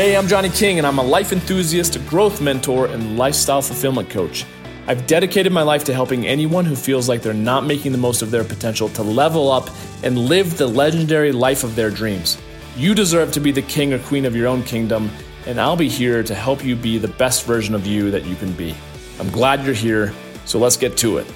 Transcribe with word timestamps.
Hey, 0.00 0.16
I'm 0.16 0.28
Johnny 0.28 0.48
King, 0.48 0.78
and 0.78 0.86
I'm 0.86 0.98
a 0.98 1.02
life 1.02 1.30
enthusiast, 1.30 1.98
growth 2.06 2.40
mentor, 2.40 2.86
and 2.86 3.18
lifestyle 3.18 3.60
fulfillment 3.60 4.08
coach. 4.08 4.46
I've 4.86 5.06
dedicated 5.06 5.52
my 5.52 5.60
life 5.60 5.84
to 5.84 5.92
helping 5.92 6.26
anyone 6.26 6.64
who 6.64 6.74
feels 6.74 7.06
like 7.06 7.20
they're 7.20 7.34
not 7.34 7.66
making 7.66 7.92
the 7.92 7.98
most 7.98 8.22
of 8.22 8.30
their 8.30 8.42
potential 8.42 8.88
to 8.88 9.02
level 9.02 9.52
up 9.52 9.68
and 10.02 10.16
live 10.16 10.56
the 10.56 10.66
legendary 10.66 11.32
life 11.32 11.64
of 11.64 11.76
their 11.76 11.90
dreams. 11.90 12.38
You 12.78 12.94
deserve 12.94 13.30
to 13.32 13.40
be 13.40 13.52
the 13.52 13.60
king 13.60 13.92
or 13.92 13.98
queen 13.98 14.24
of 14.24 14.34
your 14.34 14.48
own 14.48 14.62
kingdom, 14.62 15.10
and 15.44 15.60
I'll 15.60 15.76
be 15.76 15.90
here 15.90 16.22
to 16.22 16.34
help 16.34 16.64
you 16.64 16.76
be 16.76 16.96
the 16.96 17.08
best 17.08 17.44
version 17.44 17.74
of 17.74 17.86
you 17.86 18.10
that 18.10 18.24
you 18.24 18.36
can 18.36 18.54
be. 18.54 18.74
I'm 19.18 19.30
glad 19.30 19.66
you're 19.66 19.74
here, 19.74 20.14
so 20.46 20.58
let's 20.58 20.78
get 20.78 20.96
to 20.96 21.18
it. 21.18 21.26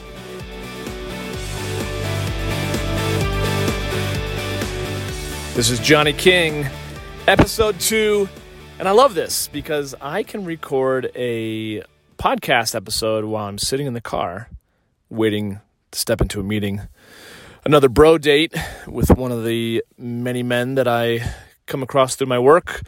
This 5.53 5.69
is 5.69 5.79
Johnny 5.81 6.15
King, 6.15 6.67
episode 7.29 7.79
two. 7.79 8.27
And 8.77 8.89
I 8.89 8.91
love 8.91 9.15
this 9.15 9.49
because 9.49 9.95
I 10.01 10.25
can 10.25 10.45
record 10.45 11.11
a 11.15 11.83
podcast 12.19 12.75
episode 12.75 13.25
while 13.25 13.47
I'm 13.47 13.59
sitting 13.59 13.87
in 13.87 13.95
the 13.95 14.01
car 14.01 14.51
waiting 15.09 15.61
to 15.93 15.99
step 15.99 16.21
into 16.21 16.41
a 16.41 16.43
meeting. 16.43 16.83
Another 17.65 17.89
bro 17.89 18.19
date 18.19 18.53
with 18.89 19.11
one 19.11 19.31
of 19.31 19.45
the 19.45 19.85
many 19.97 20.43
men 20.43 20.75
that 20.75 20.89
I 20.89 21.21
come 21.67 21.83
across 21.85 22.17
through 22.17 22.27
my 22.27 22.39
work 22.39 22.83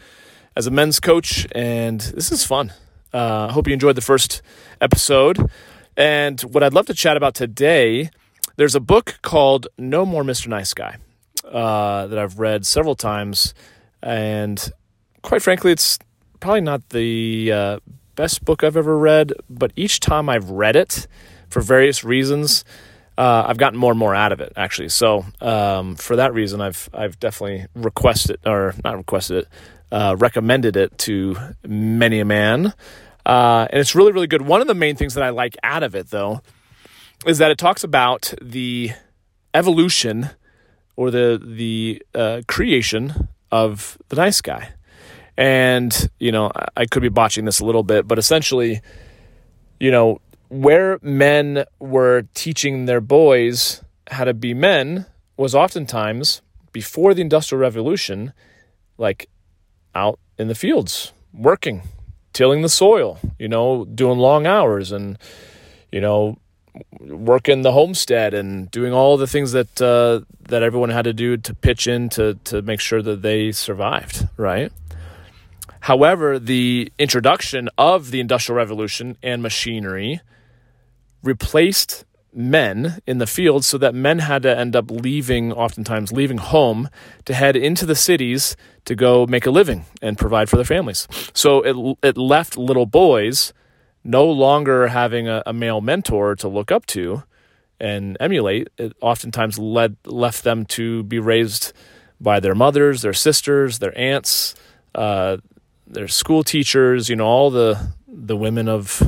as 0.57 0.67
a 0.67 0.71
men's 0.71 0.99
coach. 0.99 1.47
And 1.53 2.01
this 2.01 2.33
is 2.33 2.45
fun. 2.45 2.73
I 3.13 3.17
uh, 3.17 3.51
hope 3.53 3.67
you 3.67 3.73
enjoyed 3.73 3.95
the 3.95 4.01
first 4.01 4.41
episode. 4.81 5.49
And 5.95 6.41
what 6.41 6.63
I'd 6.63 6.73
love 6.73 6.85
to 6.87 6.93
chat 6.93 7.15
about 7.15 7.33
today, 7.33 8.11
there's 8.57 8.75
a 8.75 8.81
book 8.81 9.19
called 9.21 9.67
No 9.77 10.05
More 10.05 10.23
Mr. 10.23 10.47
Nice 10.47 10.73
Guy 10.73 10.97
uh, 11.45 12.07
that 12.07 12.19
I've 12.19 12.39
read 12.39 12.65
several 12.65 12.95
times, 12.95 13.53
and 14.03 14.71
quite 15.27 15.41
frankly, 15.41 15.73
it's 15.73 15.99
probably 16.39 16.61
not 16.61 16.87
the 16.89 17.51
uh, 17.51 17.79
best 18.15 18.45
book 18.45 18.63
I've 18.63 18.77
ever 18.77 18.97
read. 18.97 19.33
But 19.49 19.73
each 19.75 19.99
time 19.99 20.29
I've 20.29 20.49
read 20.49 20.77
it, 20.77 21.05
for 21.49 21.61
various 21.61 22.05
reasons, 22.05 22.63
uh, 23.17 23.43
I've 23.45 23.57
gotten 23.57 23.77
more 23.77 23.91
and 23.91 23.99
more 23.99 24.15
out 24.15 24.31
of 24.31 24.39
it. 24.39 24.53
Actually, 24.55 24.87
so 24.87 25.25
um, 25.41 25.97
for 25.97 26.15
that 26.15 26.33
reason, 26.33 26.61
I've 26.61 26.89
I've 26.93 27.19
definitely 27.19 27.65
requested 27.75 28.39
or 28.45 28.73
not 28.85 28.95
requested 28.95 29.37
it, 29.39 29.47
uh, 29.91 30.15
recommended 30.17 30.77
it 30.77 30.97
to 30.99 31.35
many 31.67 32.21
a 32.21 32.25
man. 32.25 32.73
Uh, 33.25 33.67
and 33.69 33.81
it's 33.81 33.95
really, 33.95 34.13
really 34.13 34.27
good. 34.27 34.43
One 34.43 34.61
of 34.61 34.67
the 34.67 34.75
main 34.75 34.95
things 34.95 35.13
that 35.15 35.23
I 35.25 35.31
like 35.31 35.57
out 35.61 35.83
of 35.83 35.93
it, 35.93 36.09
though, 36.09 36.41
is 37.25 37.39
that 37.39 37.51
it 37.51 37.57
talks 37.57 37.83
about 37.83 38.33
the 38.41 38.91
evolution 39.53 40.29
or 40.95 41.11
the 41.11 41.37
the 41.43 42.01
uh, 42.15 42.43
creation 42.47 43.27
of 43.51 43.97
the 44.07 44.15
nice 44.15 44.39
guy. 44.39 44.69
And 45.37 46.09
you 46.19 46.31
know, 46.31 46.51
I 46.75 46.85
could 46.85 47.01
be 47.01 47.09
botching 47.09 47.45
this 47.45 47.59
a 47.59 47.65
little 47.65 47.83
bit, 47.83 48.07
but 48.07 48.17
essentially, 48.17 48.81
you 49.79 49.91
know, 49.91 50.19
where 50.49 50.99
men 51.01 51.65
were 51.79 52.23
teaching 52.33 52.85
their 52.85 53.01
boys 53.01 53.83
how 54.09 54.23
to 54.23 54.33
be 54.33 54.53
men 54.53 55.05
was 55.35 55.53
oftentimes 55.53 56.41
before 56.71 57.13
the 57.13 57.21
industrial 57.21 57.61
revolution 57.61 58.31
like 58.97 59.29
out 59.93 60.17
in 60.37 60.47
the 60.47 60.55
fields 60.55 61.11
working 61.33 61.81
tilling 62.31 62.61
the 62.61 62.69
soil 62.69 63.19
you 63.37 63.49
know 63.49 63.83
doing 63.83 64.17
long 64.17 64.47
hours 64.47 64.93
and 64.93 65.17
you 65.91 65.99
know 65.99 66.37
working 66.99 67.61
the 67.61 67.71
homestead 67.71 68.33
and 68.33 68.69
doing 68.71 68.93
all 68.93 69.17
the 69.17 69.27
things 69.27 69.51
that 69.51 69.81
uh, 69.81 70.21
that 70.49 70.63
everyone 70.63 70.89
had 70.89 71.03
to 71.03 71.13
do 71.13 71.37
to 71.37 71.53
pitch 71.53 71.87
in 71.87 72.09
to 72.09 72.35
to 72.45 72.61
make 72.61 72.79
sure 72.79 73.01
that 73.01 73.21
they 73.21 73.51
survived, 73.51 74.27
right? 74.37 74.71
However, 75.81 76.39
the 76.39 76.91
introduction 76.97 77.69
of 77.77 78.11
the 78.11 78.19
Industrial 78.19 78.57
Revolution 78.57 79.17
and 79.23 79.41
machinery 79.41 80.21
replaced 81.23 82.05
men 82.33 82.99
in 83.07 83.17
the 83.17 83.27
field 83.27 83.65
so 83.65 83.77
that 83.77 83.95
men 83.95 84.19
had 84.19 84.43
to 84.43 84.57
end 84.57 84.75
up 84.75 84.91
leaving, 84.91 85.51
oftentimes 85.51 86.11
leaving 86.11 86.37
home 86.37 86.89
to 87.25 87.33
head 87.33 87.55
into 87.55 87.85
the 87.85 87.95
cities 87.95 88.55
to 88.85 88.95
go 88.95 89.25
make 89.25 89.45
a 89.45 89.51
living 89.51 89.85
and 90.01 90.17
provide 90.17 90.49
for 90.49 90.55
their 90.55 90.65
families. 90.65 91.07
So 91.33 91.61
it, 91.61 91.97
it 92.03 92.17
left 92.17 92.57
little 92.57 92.85
boys 92.85 93.53
no 94.03 94.25
longer 94.25 94.87
having 94.87 95.27
a, 95.27 95.41
a 95.45 95.53
male 95.53 95.81
mentor 95.81 96.35
to 96.35 96.47
look 96.47 96.71
up 96.71 96.85
to 96.87 97.23
and 97.79 98.17
emulate, 98.19 98.69
it 98.77 98.93
oftentimes 99.01 99.59
led 99.59 99.97
left 100.05 100.43
them 100.43 100.65
to 100.65 101.03
be 101.03 101.19
raised 101.19 101.73
by 102.19 102.39
their 102.39 102.55
mothers, 102.55 103.01
their 103.01 103.13
sisters, 103.13 103.79
their 103.79 103.95
aunts, 103.97 104.55
uh, 104.95 105.37
their 105.87 106.07
school 106.07 106.43
teachers, 106.43 107.09
you 107.09 107.15
know, 107.15 107.25
all 107.25 107.49
the 107.49 107.89
the 108.07 108.35
women 108.35 108.67
of 108.67 109.01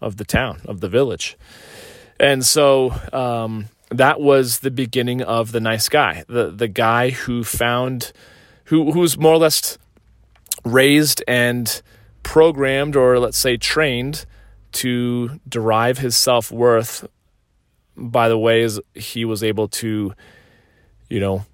of 0.00 0.16
the 0.16 0.24
town, 0.24 0.60
of 0.66 0.80
the 0.80 0.88
village. 0.88 1.36
And 2.18 2.44
so 2.44 2.92
um, 3.12 3.66
that 3.90 4.20
was 4.20 4.60
the 4.60 4.70
beginning 4.70 5.22
of 5.22 5.52
the 5.52 5.60
nice 5.60 5.88
guy, 5.88 6.24
the 6.28 6.50
the 6.50 6.68
guy 6.68 7.10
who 7.10 7.44
found 7.44 8.12
who 8.64 8.92
who's 8.92 9.18
more 9.18 9.34
or 9.34 9.38
less 9.38 9.78
raised 10.64 11.22
and 11.26 11.82
programmed 12.22 12.96
or 12.96 13.18
let's 13.18 13.38
say 13.38 13.56
trained 13.56 14.24
to 14.72 15.40
derive 15.48 15.98
his 15.98 16.16
self 16.16 16.50
worth 16.50 17.06
by 17.96 18.28
the 18.28 18.38
ways 18.38 18.80
he 18.94 19.24
was 19.24 19.42
able 19.42 19.68
to, 19.68 20.14
you 21.10 21.20
know, 21.20 21.44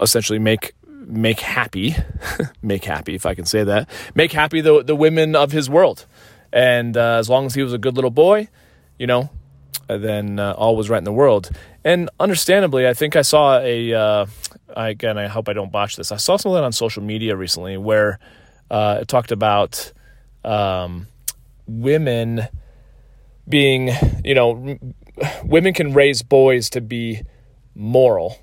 essentially 0.00 0.38
make 0.38 0.74
make 1.06 1.40
happy, 1.40 1.94
make 2.62 2.84
happy 2.84 3.14
if 3.14 3.24
I 3.24 3.34
can 3.34 3.46
say 3.46 3.64
that, 3.64 3.88
make 4.14 4.32
happy 4.32 4.60
the 4.60 4.82
the 4.82 4.96
women 4.96 5.34
of 5.34 5.52
his 5.52 5.70
world, 5.70 6.06
and 6.52 6.96
uh, 6.96 7.16
as 7.18 7.30
long 7.30 7.46
as 7.46 7.54
he 7.54 7.62
was 7.62 7.72
a 7.72 7.78
good 7.78 7.94
little 7.94 8.10
boy, 8.10 8.48
you 8.98 9.06
know, 9.06 9.30
then 9.88 10.38
uh, 10.38 10.52
all 10.52 10.76
was 10.76 10.90
right 10.90 10.98
in 10.98 11.04
the 11.04 11.12
world. 11.12 11.50
And 11.84 12.10
understandably, 12.18 12.86
I 12.86 12.94
think 12.94 13.16
I 13.16 13.22
saw 13.22 13.58
a 13.60 13.94
uh, 13.94 14.26
again. 14.68 15.16
I 15.16 15.28
hope 15.28 15.48
I 15.48 15.52
don't 15.52 15.72
botch 15.72 15.96
this. 15.96 16.12
I 16.12 16.16
saw 16.16 16.36
something 16.36 16.62
on 16.62 16.72
social 16.72 17.02
media 17.02 17.36
recently 17.36 17.76
where 17.76 18.18
uh, 18.70 18.98
it 19.02 19.08
talked 19.08 19.32
about. 19.32 19.92
Um, 20.44 21.08
women 21.66 22.46
being, 23.48 23.90
you 24.24 24.34
know, 24.34 24.78
women 25.44 25.74
can 25.74 25.92
raise 25.92 26.22
boys 26.22 26.70
to 26.70 26.80
be 26.80 27.22
moral, 27.74 28.38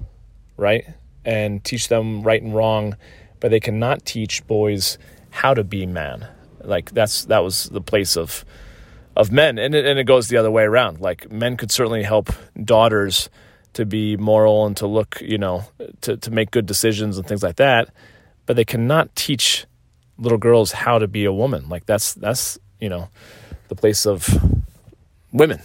right? 0.57 0.85
And 1.25 1.63
teach 1.63 1.88
them 1.88 2.23
right 2.23 2.41
and 2.41 2.53
wrong, 2.53 2.97
but 3.39 3.51
they 3.51 3.59
cannot 3.59 4.06
teach 4.06 4.45
boys 4.47 4.97
how 5.29 5.53
to 5.53 5.63
be 5.63 5.85
man. 5.85 6.28
Like 6.61 6.91
that's 6.91 7.25
that 7.25 7.44
was 7.44 7.66
the 7.69 7.81
place 7.81 8.17
of 8.17 8.44
of 9.16 9.31
men, 9.31 9.59
and 9.59 9.75
it, 9.75 9.85
and 9.85 10.00
it 10.00 10.06
goes 10.06 10.28
the 10.28 10.38
other 10.38 10.51
way 10.51 10.63
around. 10.63 11.00
Like 11.00 11.31
men 11.31 11.56
could 11.56 11.72
certainly 11.72 12.03
help 12.03 12.29
daughters 12.62 13.29
to 13.73 13.85
be 13.85 14.17
moral 14.17 14.66
and 14.66 14.75
to 14.78 14.88
look, 14.88 15.22
you 15.22 15.38
know, 15.38 15.66
to 16.01 16.17
to 16.17 16.31
make 16.31 16.51
good 16.51 16.66
decisions 16.66 17.17
and 17.17 17.28
things 17.28 17.44
like 17.44 17.57
that, 17.57 17.94
but 18.45 18.56
they 18.56 18.66
cannot 18.66 19.16
teach 19.16 19.66
little 20.17 20.38
girls 20.38 20.72
how 20.72 21.00
to 21.00 21.07
be 21.07 21.25
a 21.25 21.33
woman. 21.33 21.69
Like 21.69 21.85
that's 21.85 22.13
that's 22.13 22.59
you 22.83 22.89
know, 22.89 23.07
the 23.69 23.75
place 23.75 24.06
of 24.06 24.28
women. 25.31 25.62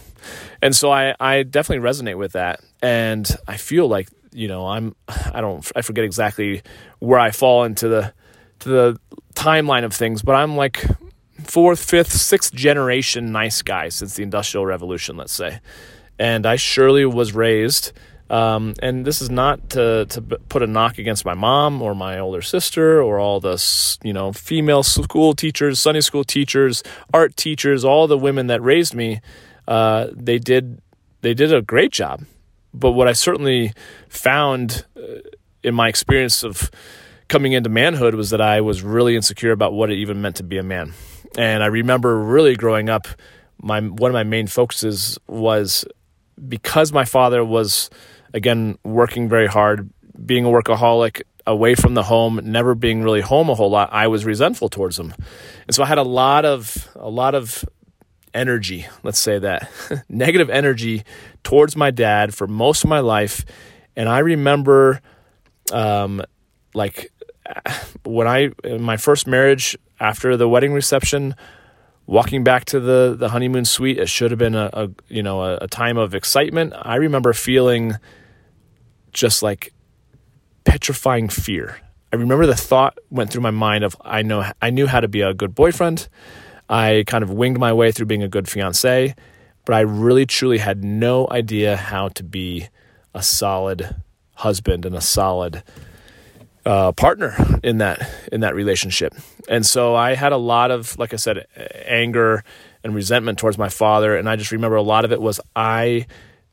And 0.61 0.73
so 0.73 0.89
I, 0.89 1.15
I 1.19 1.43
definitely 1.43 1.85
resonate 1.85 2.17
with 2.17 2.31
that. 2.31 2.61
And 2.81 3.29
I 3.45 3.57
feel 3.57 3.89
like, 3.89 4.07
you 4.31 4.47
know, 4.47 4.67
I'm, 4.67 4.95
I 5.07 5.41
don't, 5.41 5.69
I 5.75 5.81
forget 5.81 6.03
exactly 6.03 6.61
where 6.99 7.19
I 7.19 7.31
fall 7.31 7.63
into 7.63 7.87
the, 7.87 8.13
to 8.59 8.69
the 8.69 8.99
timeline 9.35 9.83
of 9.83 9.93
things, 9.93 10.21
but 10.21 10.35
I'm 10.35 10.55
like 10.55 10.85
fourth, 11.43 11.83
fifth, 11.83 12.11
sixth 12.11 12.53
generation 12.53 13.31
nice 13.31 13.61
guy 13.61 13.89
since 13.89 14.15
the 14.15 14.23
Industrial 14.23 14.65
Revolution, 14.65 15.17
let's 15.17 15.33
say. 15.33 15.59
And 16.17 16.45
I 16.45 16.57
surely 16.57 17.05
was 17.05 17.33
raised 17.33 17.93
um, 18.29 18.75
and 18.79 19.05
this 19.05 19.21
is 19.21 19.29
not 19.29 19.71
to, 19.71 20.05
to 20.05 20.21
put 20.21 20.61
a 20.61 20.67
knock 20.67 20.99
against 20.99 21.25
my 21.25 21.33
mom 21.33 21.81
or 21.81 21.95
my 21.95 22.19
older 22.19 22.41
sister 22.41 23.01
or 23.01 23.19
all 23.19 23.39
the 23.39 23.57
you 24.03 24.13
know 24.13 24.31
female 24.33 24.83
school 24.83 25.33
teachers, 25.33 25.79
Sunday 25.79 26.01
school 26.01 26.23
teachers, 26.23 26.83
art 27.13 27.35
teachers, 27.35 27.83
all 27.83 28.07
the 28.07 28.17
women 28.17 28.47
that 28.47 28.61
raised 28.61 28.93
me. 28.93 29.21
Uh, 29.67 30.07
they 30.13 30.37
did 30.37 30.79
they 31.21 31.33
did 31.33 31.51
a 31.51 31.61
great 31.61 31.91
job. 31.91 32.23
But 32.73 32.91
what 32.91 33.07
I 33.07 33.13
certainly 33.13 33.73
found 34.09 34.85
uh, 34.95 35.21
in 35.63 35.75
my 35.75 35.87
experience 35.87 36.43
of 36.43 36.69
coming 37.27 37.53
into 37.53 37.69
manhood 37.69 38.15
was 38.15 38.29
that 38.29 38.41
I 38.41 38.61
was 38.61 38.81
really 38.81 39.15
insecure 39.15 39.51
about 39.51 39.73
what 39.73 39.91
it 39.91 39.95
even 39.95 40.21
meant 40.21 40.37
to 40.37 40.43
be 40.43 40.57
a 40.57 40.63
man. 40.63 40.93
And 41.37 41.63
I 41.63 41.67
remember 41.67 42.17
really 42.19 42.55
growing 42.55 42.89
up, 42.89 43.07
my 43.61 43.81
one 43.81 44.09
of 44.09 44.13
my 44.13 44.23
main 44.23 44.47
focuses 44.47 45.17
was 45.27 45.85
because 46.47 46.93
my 46.93 47.05
father 47.05 47.43
was 47.43 47.89
again, 48.33 48.77
working 48.83 49.29
very 49.29 49.47
hard, 49.47 49.89
being 50.25 50.45
a 50.45 50.49
workaholic, 50.49 51.21
away 51.47 51.75
from 51.75 51.95
the 51.95 52.03
home, 52.03 52.39
never 52.43 52.75
being 52.75 53.01
really 53.01 53.21
home 53.21 53.49
a 53.49 53.55
whole 53.55 53.71
lot, 53.71 53.89
I 53.91 54.07
was 54.07 54.25
resentful 54.25 54.69
towards 54.69 54.99
him. 54.99 55.13
And 55.67 55.75
so 55.75 55.83
I 55.83 55.87
had 55.87 55.97
a 55.97 56.03
lot 56.03 56.45
of 56.45 56.87
a 56.95 57.09
lot 57.09 57.35
of 57.35 57.65
energy, 58.33 58.85
let's 59.03 59.19
say 59.19 59.39
that, 59.39 59.69
negative 60.09 60.49
energy 60.49 61.03
towards 61.43 61.75
my 61.75 61.91
dad 61.91 62.33
for 62.33 62.47
most 62.47 62.83
of 62.83 62.89
my 62.89 62.99
life. 62.99 63.45
And 63.95 64.07
I 64.07 64.19
remember 64.19 65.01
um, 65.71 66.21
like 66.73 67.11
when 68.03 68.27
I 68.27 68.51
my 68.77 68.97
first 68.97 69.27
marriage 69.27 69.77
after 69.99 70.37
the 70.37 70.47
wedding 70.47 70.73
reception, 70.73 71.35
walking 72.05 72.43
back 72.43 72.65
to 72.65 72.79
the 72.79 73.15
the 73.17 73.29
honeymoon 73.29 73.65
suite, 73.65 73.97
it 73.97 74.09
should 74.09 74.31
have 74.31 74.39
been 74.39 74.55
a, 74.55 74.69
a 74.73 74.89
you 75.07 75.23
know 75.23 75.41
a, 75.41 75.57
a 75.61 75.67
time 75.67 75.97
of 75.97 76.15
excitement. 76.15 76.73
I 76.75 76.95
remember 76.95 77.33
feeling 77.33 77.95
just 79.11 79.41
like 79.41 79.73
petrifying 80.63 81.29
fear. 81.29 81.77
I 82.11 82.15
remember 82.15 82.45
the 82.45 82.55
thought 82.55 82.97
went 83.09 83.31
through 83.31 83.41
my 83.41 83.51
mind 83.51 83.83
of 83.83 83.95
I 84.01 84.21
know 84.21 84.51
I 84.61 84.69
knew 84.69 84.87
how 84.87 84.99
to 84.99 85.07
be 85.07 85.21
a 85.21 85.33
good 85.33 85.55
boyfriend. 85.55 86.07
I 86.69 87.03
kind 87.07 87.23
of 87.23 87.31
winged 87.31 87.59
my 87.59 87.73
way 87.73 87.91
through 87.91 88.05
being 88.05 88.23
a 88.23 88.27
good 88.27 88.47
fiance, 88.47 89.15
but 89.65 89.75
I 89.75 89.81
really 89.81 90.25
truly 90.25 90.59
had 90.59 90.83
no 90.83 91.27
idea 91.31 91.75
how 91.75 92.09
to 92.09 92.23
be 92.23 92.69
a 93.13 93.23
solid 93.23 93.95
husband 94.35 94.85
and 94.85 94.95
a 94.95 95.01
solid 95.01 95.63
uh, 96.65 96.91
partner 96.91 97.35
in 97.63 97.79
that 97.79 98.09
in 98.31 98.41
that 98.41 98.53
relationship. 98.53 99.15
And 99.47 99.65
so 99.65 99.95
I 99.95 100.13
had 100.13 100.31
a 100.31 100.37
lot 100.37 100.69
of, 100.69 100.97
like 100.99 101.13
I 101.13 101.17
said, 101.17 101.47
anger 101.85 102.43
and 102.83 102.93
resentment 102.93 103.39
towards 103.39 103.57
my 103.57 103.69
father. 103.69 104.15
And 104.15 104.29
I 104.29 104.35
just 104.35 104.51
remember 104.51 104.75
a 104.75 104.81
lot 104.83 105.05
of 105.05 105.11
it 105.11 105.21
was 105.21 105.39
I 105.55 106.05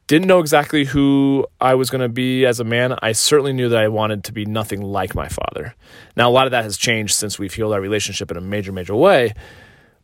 didn't 0.07 0.29
know 0.29 0.39
exactly 0.39 0.85
who 0.85 1.47
I 1.61 1.75
was 1.75 1.91
going 1.91 2.01
to 2.01 2.09
be 2.09 2.47
as 2.47 2.61
a 2.61 2.65
man. 2.65 2.97
I 3.03 3.13
certainly 3.13 3.53
knew 3.53 3.69
that 3.69 3.79
I 3.79 3.89
wanted 3.89 4.25
to 4.25 4.33
be 4.33 4.47
nothing 4.47 4.81
like 4.81 5.15
my 5.15 5.29
father. 5.29 5.75
Now, 6.17 6.29
a 6.29 6.33
lot 6.33 6.47
of 6.47 6.53
that 6.53 6.65
has 6.65 6.77
changed 6.77 7.15
since 7.15 7.39
we've 7.39 7.53
healed 7.53 7.73
our 7.73 7.81
relationship 7.81 8.31
in 8.31 8.37
a 8.37 8.41
major, 8.41 8.73
major 8.73 8.95
way. 8.95 9.35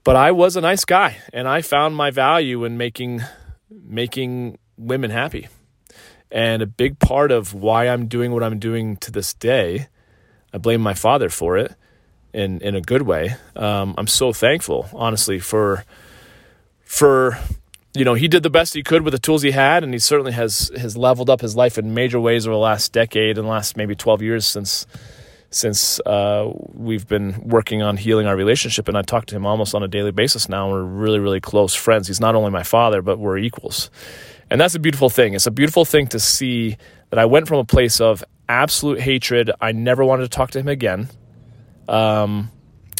But 0.04 0.16
I 0.16 0.32
was 0.32 0.56
a 0.56 0.60
nice 0.60 0.84
guy, 0.84 1.18
and 1.32 1.46
I 1.46 1.62
found 1.62 1.94
my 1.94 2.10
value 2.10 2.64
in 2.64 2.76
making 2.76 3.22
making 3.70 4.58
women 4.76 5.10
happy. 5.10 5.48
And 6.30 6.62
a 6.62 6.66
big 6.66 6.98
part 6.98 7.30
of 7.30 7.54
why 7.54 7.88
I'm 7.88 8.08
doing 8.08 8.32
what 8.32 8.42
I'm 8.42 8.58
doing 8.58 8.96
to 8.98 9.10
this 9.10 9.34
day, 9.34 9.88
I 10.52 10.58
blame 10.58 10.80
my 10.80 10.94
father 10.94 11.28
for 11.28 11.56
it 11.56 11.74
in 12.32 12.60
in 12.62 12.74
a 12.74 12.80
good 12.80 13.02
way. 13.02 13.36
Um, 13.54 13.94
I'm 13.96 14.06
so 14.06 14.32
thankful, 14.32 14.88
honestly, 14.92 15.38
for 15.38 15.84
for 16.84 17.38
you 17.94 18.04
know, 18.04 18.14
he 18.14 18.26
did 18.26 18.42
the 18.42 18.50
best 18.50 18.74
he 18.74 18.82
could 18.82 19.02
with 19.02 19.12
the 19.12 19.18
tools 19.18 19.42
he 19.42 19.50
had, 19.50 19.84
and 19.84 19.92
he 19.92 19.98
certainly 19.98 20.32
has 20.32 20.70
has 20.76 20.96
leveled 20.96 21.30
up 21.30 21.42
his 21.42 21.54
life 21.54 21.78
in 21.78 21.94
major 21.94 22.18
ways 22.18 22.46
over 22.46 22.54
the 22.54 22.58
last 22.60 22.92
decade 22.92 23.38
and 23.38 23.46
last 23.46 23.76
maybe 23.76 23.94
twelve 23.94 24.22
years 24.22 24.46
since 24.46 24.86
since 25.54 26.00
uh, 26.00 26.50
we've 26.72 27.06
been 27.06 27.40
working 27.46 27.82
on 27.82 27.96
healing 27.96 28.26
our 28.26 28.36
relationship. 28.36 28.88
And 28.88 28.96
I 28.96 29.02
talk 29.02 29.26
to 29.26 29.36
him 29.36 29.46
almost 29.46 29.74
on 29.74 29.82
a 29.82 29.88
daily 29.88 30.10
basis 30.10 30.48
now. 30.48 30.70
We're 30.70 30.82
really, 30.82 31.18
really 31.18 31.40
close 31.40 31.74
friends. 31.74 32.08
He's 32.08 32.20
not 32.20 32.34
only 32.34 32.50
my 32.50 32.62
father, 32.62 33.02
but 33.02 33.18
we're 33.18 33.38
equals, 33.38 33.90
and 34.50 34.60
that's 34.60 34.74
a 34.74 34.80
beautiful 34.80 35.10
thing. 35.10 35.34
It's 35.34 35.46
a 35.46 35.50
beautiful 35.50 35.84
thing 35.84 36.08
to 36.08 36.18
see 36.18 36.76
that 37.10 37.18
I 37.18 37.26
went 37.26 37.48
from 37.48 37.58
a 37.58 37.64
place 37.64 38.00
of 38.00 38.24
absolute 38.48 39.00
hatred. 39.00 39.50
I 39.60 39.72
never 39.72 40.04
wanted 40.04 40.24
to 40.24 40.28
talk 40.28 40.50
to 40.52 40.58
him 40.58 40.68
again. 40.68 41.08
Um, 41.88 42.50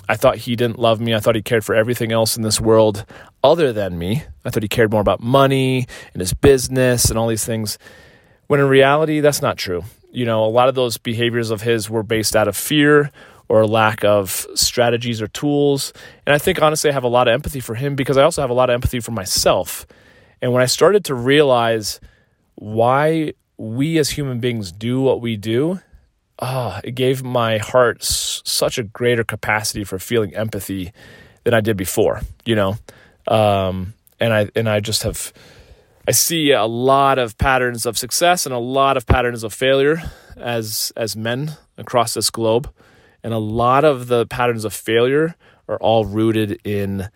I 0.08 0.16
thought 0.16 0.36
he 0.36 0.56
didn't 0.56 0.78
love 0.78 1.00
me. 1.00 1.14
I 1.14 1.20
thought 1.20 1.36
he 1.36 1.42
cared 1.42 1.64
for 1.64 1.74
everything 1.74 2.12
else 2.12 2.36
in 2.36 2.42
this 2.42 2.60
world 2.60 3.06
other 3.42 3.72
than 3.72 3.98
me. 3.98 4.24
I 4.44 4.50
thought 4.50 4.62
he 4.62 4.68
cared 4.68 4.90
more 4.90 5.00
about 5.00 5.20
money 5.20 5.86
and 6.12 6.20
his 6.20 6.34
business 6.34 7.08
and 7.08 7.18
all 7.18 7.28
these 7.28 7.44
things. 7.44 7.78
When 8.48 8.60
in 8.60 8.68
reality, 8.68 9.20
that's 9.20 9.40
not 9.40 9.56
true. 9.56 9.84
You 10.12 10.24
know, 10.26 10.44
a 10.44 10.52
lot 10.52 10.68
of 10.68 10.74
those 10.74 10.98
behaviors 10.98 11.50
of 11.50 11.62
his 11.62 11.90
were 11.90 12.02
based 12.02 12.36
out 12.36 12.46
of 12.46 12.56
fear 12.56 13.10
or 13.48 13.66
lack 13.66 14.04
of 14.04 14.46
strategies 14.54 15.20
or 15.20 15.26
tools. 15.28 15.92
And 16.26 16.34
I 16.34 16.38
think 16.38 16.62
honestly, 16.62 16.90
I 16.90 16.92
have 16.92 17.04
a 17.04 17.08
lot 17.08 17.28
of 17.28 17.34
empathy 17.34 17.60
for 17.60 17.74
him 17.74 17.96
because 17.96 18.16
I 18.16 18.22
also 18.22 18.40
have 18.42 18.50
a 18.50 18.54
lot 18.54 18.70
of 18.70 18.74
empathy 18.74 19.00
for 19.00 19.10
myself. 19.10 19.86
And 20.40 20.52
when 20.52 20.62
I 20.62 20.66
started 20.66 21.04
to 21.06 21.14
realize 21.14 21.98
why 22.56 23.32
we 23.56 23.98
as 23.98 24.10
human 24.10 24.38
beings 24.38 24.70
do 24.70 25.00
what 25.00 25.20
we 25.20 25.36
do, 25.36 25.80
oh, 26.38 26.80
it 26.84 26.94
gave 26.94 27.22
my 27.22 27.58
heart 27.58 27.98
s- 28.02 28.42
such 28.44 28.78
a 28.78 28.82
greater 28.82 29.24
capacity 29.24 29.84
for 29.84 29.98
feeling 29.98 30.34
empathy 30.34 30.92
than 31.44 31.54
I 31.54 31.60
did 31.60 31.76
before, 31.76 32.20
you 32.44 32.54
know? 32.54 32.76
Um, 33.26 33.94
and 34.20 34.32
I, 34.32 34.50
and 34.54 34.68
I 34.68 34.80
just 34.80 35.02
have, 35.04 35.32
I 36.06 36.10
see 36.10 36.50
a 36.50 36.64
lot 36.64 37.18
of 37.18 37.38
patterns 37.38 37.86
of 37.86 37.96
success 37.96 38.46
and 38.46 38.54
a 38.54 38.58
lot 38.58 38.96
of 38.96 39.06
patterns 39.06 39.44
of 39.44 39.52
failure 39.52 40.02
as, 40.36 40.92
as 40.96 41.16
men 41.16 41.52
across 41.78 42.14
this 42.14 42.30
globe. 42.30 42.72
And 43.22 43.32
a 43.32 43.38
lot 43.38 43.84
of 43.84 44.08
the 44.08 44.26
patterns 44.26 44.64
of 44.64 44.74
failure 44.74 45.36
are 45.68 45.78
all 45.78 46.04
rooted 46.04 46.60
in 46.64 47.08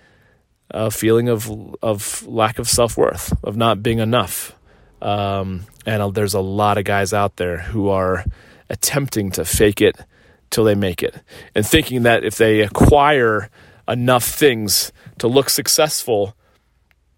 a 0.71 0.91
feeling 0.91 1.29
of, 1.29 1.51
of 1.83 2.27
lack 2.27 2.59
of 2.59 2.69
self 2.69 2.97
worth, 2.97 3.33
of 3.43 3.57
not 3.57 3.83
being 3.83 3.99
enough. 3.99 4.55
Um, 5.03 5.67
and 5.85 6.15
there's 6.15 6.35
a 6.35 6.41
lot 6.41 6.79
of 6.79 6.85
guys 6.85 7.13
out 7.13 7.37
there 7.37 7.59
who 7.59 7.89
are, 7.89 8.25
attempting 8.69 9.31
to 9.33 9.45
fake 9.45 9.81
it 9.81 9.97
till 10.51 10.65
they 10.65 10.75
make 10.75 11.03
it 11.03 11.23
and 11.55 11.67
thinking 11.67 12.03
that 12.03 12.25
if 12.25 12.37
they 12.37 12.61
acquire 12.61 13.51
enough 13.89 14.25
things 14.25 14.93
to 15.19 15.29
look 15.29 15.49
successful, 15.49 16.36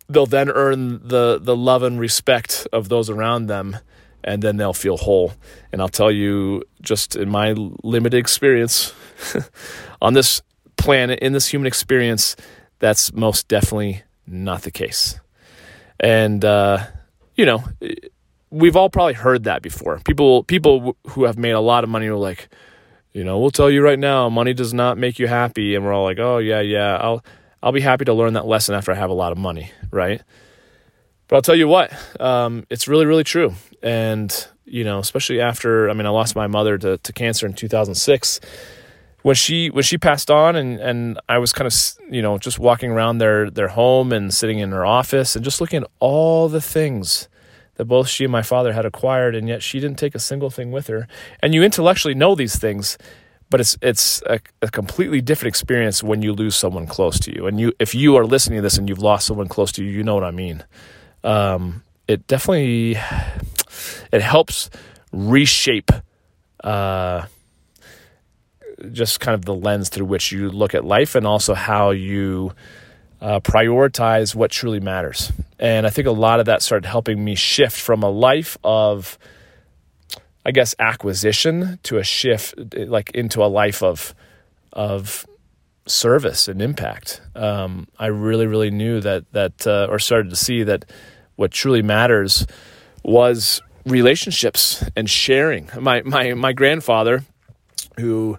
they'll 0.09 0.27
then 0.27 0.51
earn 0.51 1.07
the, 1.07 1.39
the 1.41 1.57
love 1.57 1.83
and 1.83 2.01
respect 2.01 2.67
of 2.73 2.89
those 2.89 3.11
around 3.11 3.47
them 3.47 3.77
and 4.25 4.43
then 4.43 4.57
they'll 4.57 4.73
feel 4.73 4.97
whole. 4.97 5.33
And 5.73 5.81
I'll 5.81 5.89
tell 5.89 6.11
you, 6.11 6.63
just 6.83 7.17
in 7.17 7.29
my 7.29 7.53
limited 7.53 8.19
experience 8.19 8.93
on 10.03 10.15
this 10.15 10.43
planet, 10.77 11.19
in 11.21 11.33
this 11.33 11.49
human 11.49 11.67
experience, 11.67 12.37
that's 12.79 13.13
most 13.13 13.49
definitely 13.49 14.03
not 14.27 14.63
the 14.63 14.71
case. 14.71 15.19
And, 16.01 16.45
uh, 16.45 16.87
you 17.37 17.47
know, 17.47 17.65
we've 18.51 18.77
all 18.77 18.91
probably 18.91 19.15
heard 19.15 19.45
that 19.45 19.63
before. 19.63 20.01
People 20.05 20.45
people 20.45 20.97
who 21.09 21.25
have 21.25 21.39
made 21.39 21.53
a 21.53 21.61
lot 21.61 21.85
of 21.85 21.91
money 21.91 22.07
are 22.07 22.17
like, 22.17 22.49
you 23.13 23.25
know, 23.25 23.39
we'll 23.39 23.51
tell 23.51 23.71
you 23.71 23.83
right 23.83 23.99
now, 23.99 24.29
money 24.29 24.55
does 24.55 24.75
not 24.75 24.99
make 24.99 25.19
you 25.19 25.27
happy, 25.27 25.75
and 25.75 25.85
we're 25.85 25.93
all 25.93 26.05
like, 26.05 26.19
oh 26.19 26.39
yeah, 26.39 26.61
yeah, 26.61 26.97
I'll 26.97 27.25
I'll 27.63 27.73
be 27.73 27.81
happy 27.81 28.05
to 28.05 28.13
learn 28.13 28.35
that 28.35 28.47
lesson 28.47 28.75
after 28.75 28.93
I 28.93 28.95
have 28.95 29.11
a 29.11 29.15
lot 29.15 29.33
of 29.33 29.39
money, 29.39 29.73
right? 29.91 30.23
But 31.27 31.37
I'll 31.37 31.43
tell 31.43 31.57
you 31.57 31.69
what, 31.69 31.93
um, 32.21 32.65
it's 32.71 32.89
really 32.89 33.07
really 33.07 33.25
true, 33.25 33.55
and 33.83 34.33
you 34.65 34.85
know, 34.85 34.99
especially 34.99 35.41
after 35.41 35.91
I 35.91 35.93
mean, 35.93 36.07
I 36.07 36.11
lost 36.11 36.37
my 36.37 36.47
mother 36.47 36.79
to 36.79 36.99
to 36.99 37.13
cancer 37.13 37.47
in 37.47 37.55
2006. 37.55 38.41
When 39.23 39.35
she 39.35 39.69
when 39.69 39.83
she 39.83 39.99
passed 39.99 40.31
on 40.31 40.57
and 40.57 40.79
and 40.79 41.21
I 41.29 41.39
was 41.39 41.53
kind 41.53 41.67
of 41.67 41.75
you 42.11 42.23
know 42.23 42.39
just 42.39 42.59
walking 42.59 42.91
around 42.91 43.19
their 43.19 43.51
their 43.51 43.69
home 43.69 44.13
and 44.13 44.33
sitting 44.33 44.59
in 44.59 44.71
her 44.71 44.87
office 44.87 45.35
and 45.37 45.45
just 45.45 45.61
looking 45.61 45.83
at 45.83 45.91
all 45.99 46.49
the 46.49 46.61
things 46.61 47.29
that 47.79 47.87
both 47.87 48.09
she 48.09 48.25
and 48.25 48.33
my 48.33 48.43
father 48.43 48.73
had 48.73 48.85
acquired, 48.85 49.35
and 49.35 49.49
yet 49.49 49.63
she 49.63 49.81
didn't 49.81 49.99
take 49.99 50.15
a 50.15 50.19
single 50.19 50.51
thing 50.51 50.71
with 50.71 50.89
her. 50.89 51.09
And 51.41 51.55
you 51.55 51.63
intellectually 51.63 52.15
know 52.15 52.35
these 52.35 52.57
things, 52.57 52.99
but 53.51 53.61
it's 53.61 53.77
it's 53.81 54.23
a, 54.23 54.41
a, 54.63 54.69
completely 54.69 55.21
different 55.21 55.49
experience 55.49 56.03
when 56.03 56.23
you 56.23 56.33
lose 56.33 56.55
someone 56.55 56.87
close 56.87 57.19
to 57.21 57.35
you. 57.35 57.47
And 57.47 57.59
you, 57.59 57.73
if 57.79 57.95
you 57.95 58.17
are 58.17 58.27
listening 58.27 58.59
to 58.59 58.63
this 58.63 58.79
and 58.79 58.89
you've 58.89 58.99
lost 58.99 59.27
someone 59.27 59.49
close 59.49 59.73
to 59.73 59.85
you, 59.85 59.91
you 59.91 60.03
know 60.03 60.15
what 60.15 60.25
I 60.25 60.31
mean. 60.31 60.65
Um, 61.25 61.83
it 62.07 62.27
definitely 62.27 62.97
it 64.13 64.23
helps 64.23 64.71
reshape. 65.13 65.91
Uh, 66.63 67.27
just 68.93 69.21
kind 69.21 69.35
of 69.35 69.45
the 69.45 69.55
lens 69.55 69.89
through 69.89 70.07
which 70.07 70.31
you 70.31 70.51
look 70.51 70.75
at 70.75 70.85
life 70.85 71.15
and 71.15 71.27
also 71.27 71.55
how 71.55 71.91
you 71.91 72.53
uh, 73.21 73.41
prioritize 73.41 74.35
what 74.35 74.51
truly 74.51 74.81
matters. 74.81 75.33
And 75.59 75.87
I 75.87 75.91
think 75.91 76.07
a 76.07 76.13
lot 76.13 76.41
of 76.41 76.47
that 76.47 76.63
started 76.63 76.87
helping 76.87 77.25
me 77.25 77.35
shift 77.35 77.79
from 77.79 78.03
a 78.03 78.11
life 78.11 78.57
of, 78.63 79.19
I 80.49 80.51
guess, 80.51 80.75
acquisition 80.79 81.79
to 81.83 81.99
a 81.99 82.03
shift, 82.03 82.55
like 82.75 83.11
into 83.11 83.45
a 83.45 83.53
life 83.53 83.83
of, 83.83 84.15
of 84.73 85.27
service 85.85 86.49
and 86.49 86.63
impact. 86.63 87.21
Um, 87.35 87.87
I 87.99 88.07
really, 88.07 88.47
really 88.47 88.71
knew 88.71 88.99
that 89.01 89.31
that, 89.33 89.67
uh, 89.67 89.89
or 89.91 89.99
started 89.99 90.31
to 90.31 90.37
see 90.37 90.63
that 90.63 90.87
what 91.37 91.51
truly 91.51 91.83
matters 91.83 92.47
was 93.05 93.61
relationships 93.85 94.83
and 94.97 95.11
sharing. 95.11 95.69
My 95.79 96.01
my 96.01 96.33
my 96.33 96.55
grandfather, 96.55 97.25
who 97.99 98.39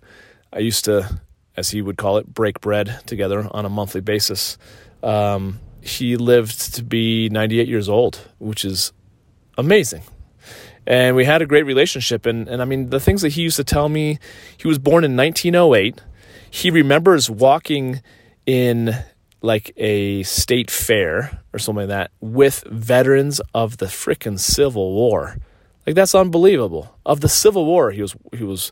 I 0.51 0.59
used 0.59 0.85
to 0.85 1.21
as 1.55 1.69
he 1.69 1.83
would 1.83 1.97
call 1.97 2.17
it, 2.17 2.25
break 2.33 2.59
bread 2.59 3.01
together 3.05 3.47
on 3.51 3.65
a 3.65 3.69
monthly 3.69 4.01
basis. 4.01 4.57
Um, 5.03 5.59
he 5.79 6.17
lived 6.17 6.73
to 6.73 6.83
be 6.83 7.29
98 7.29 7.67
years 7.67 7.87
old, 7.87 8.27
which 8.39 8.65
is 8.65 8.93
amazing. 9.59 10.01
And 10.89 11.15
we 11.15 11.23
had 11.23 11.43
a 11.43 11.45
great 11.45 11.67
relationship. 11.67 12.25
And, 12.25 12.47
and 12.47 12.63
I 12.63 12.65
mean, 12.65 12.89
the 12.89 12.99
things 12.99 13.21
that 13.21 13.33
he 13.33 13.43
used 13.43 13.57
to 13.57 13.63
tell 13.63 13.87
me, 13.87 14.17
he 14.57 14.67
was 14.67 14.79
born 14.79 15.03
in 15.03 15.15
1908. 15.15 16.01
He 16.49 16.71
remembers 16.71 17.29
walking 17.29 18.01
in 18.47 18.95
like 19.41 19.71
a 19.77 20.23
state 20.23 20.71
fair 20.71 21.39
or 21.53 21.59
something 21.59 21.87
like 21.87 21.89
that 21.89 22.11
with 22.19 22.63
veterans 22.67 23.39
of 23.53 23.77
the 23.77 23.85
frickin' 23.85 24.39
Civil 24.39 24.93
War. 24.93 25.37
Like 25.85 25.95
that's 25.95 26.15
unbelievable. 26.15 26.97
Of 27.05 27.21
the 27.21 27.29
Civil 27.29 27.65
War, 27.65 27.91
he 27.91 28.01
was 28.01 28.15
he 28.35 28.43
was 28.43 28.71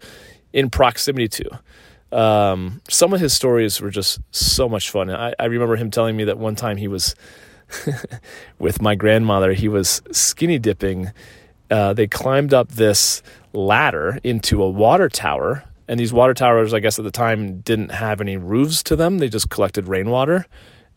in 0.51 0.69
proximity 0.71 1.27
to. 1.27 2.17
Um, 2.17 2.81
some 2.89 3.13
of 3.13 3.19
his 3.19 3.33
stories 3.33 3.79
were 3.79 3.89
just 3.91 4.19
so 4.31 4.67
much 4.67 4.89
fun. 4.89 5.09
I, 5.09 5.33
I 5.37 5.45
remember 5.45 5.75
him 5.75 5.91
telling 5.91 6.17
me 6.17 6.23
that 6.25 6.37
one 6.37 6.55
time 6.55 6.77
he 6.77 6.87
was 6.87 7.15
with 8.59 8.81
my 8.81 8.95
grandmother, 8.95 9.53
he 9.53 9.67
was 9.67 10.01
skinny 10.11 10.57
dipping. 10.57 11.11
Uh, 11.69 11.93
they 11.93 12.07
climbed 12.07 12.53
up 12.53 12.69
this 12.69 13.21
ladder 13.53 14.19
into 14.23 14.63
a 14.63 14.69
water 14.69 15.09
tower 15.09 15.63
And 15.87 15.99
these 15.99 16.11
water 16.11 16.33
towers, 16.33 16.73
I 16.73 16.79
guess 16.79 16.99
at 16.99 17.05
the 17.05 17.11
time, 17.11 17.61
didn't 17.61 17.91
have 17.91 18.19
any 18.19 18.37
roofs 18.37 18.83
to 18.83 18.95
them. 18.95 19.19
They 19.19 19.29
just 19.29 19.49
collected 19.49 19.87
rainwater 19.87 20.45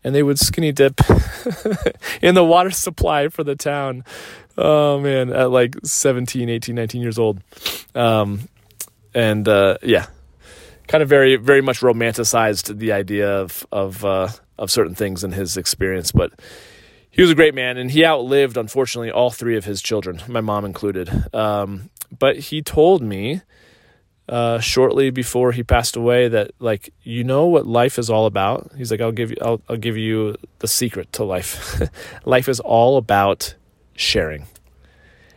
and 0.03 0.15
they 0.15 0.23
would 0.23 0.39
skinny 0.39 0.71
dip 0.71 0.99
in 2.21 2.35
the 2.35 2.43
water 2.43 2.71
supply 2.71 3.29
for 3.29 3.43
the 3.43 3.55
town. 3.55 4.03
Oh 4.57 4.99
man, 4.99 5.31
at 5.31 5.51
like 5.51 5.75
17, 5.83 6.49
18, 6.49 6.75
19 6.75 7.01
years 7.01 7.19
old. 7.19 7.41
Um, 7.95 8.49
and 9.13 9.47
uh, 9.47 9.77
yeah, 9.83 10.07
kind 10.87 11.01
of 11.01 11.09
very, 11.09 11.35
very 11.35 11.61
much 11.61 11.79
romanticized 11.79 12.77
the 12.77 12.91
idea 12.91 13.29
of 13.29 13.65
of 13.71 14.03
uh, 14.03 14.29
of 14.57 14.71
certain 14.71 14.95
things 14.95 15.23
in 15.23 15.31
his 15.31 15.55
experience. 15.57 16.11
But 16.11 16.33
he 17.11 17.21
was 17.21 17.29
a 17.29 17.35
great 17.35 17.53
man, 17.53 17.77
and 17.77 17.91
he 17.91 18.05
outlived, 18.05 18.55
unfortunately, 18.55 19.11
all 19.11 19.29
three 19.29 19.57
of 19.57 19.65
his 19.65 19.81
children, 19.81 20.21
my 20.27 20.39
mom 20.39 20.63
included. 20.63 21.09
Um, 21.35 21.89
but 22.17 22.37
he 22.37 22.61
told 22.61 23.01
me 23.01 23.41
uh, 24.29 24.59
shortly 24.59 25.09
before 25.09 25.51
he 25.51 25.61
passed 25.61 25.97
away 25.97 26.29
that 26.29 26.51
like 26.59 26.93
you 27.03 27.23
know 27.23 27.47
what 27.47 27.67
life 27.67 27.99
is 27.99 28.09
all 28.09 28.25
about. 28.25 28.71
He's 28.77 28.89
like, 28.89 29.01
I'll 29.01 29.11
give 29.11 29.31
you, 29.31 29.37
I'll, 29.41 29.61
I'll 29.67 29.77
give 29.77 29.97
you 29.97 30.35
the 30.59 30.69
secret 30.69 31.11
to 31.13 31.25
life. 31.25 31.81
life 32.25 32.47
is 32.47 32.61
all 32.61 32.95
about 32.95 33.55
sharing. 33.93 34.47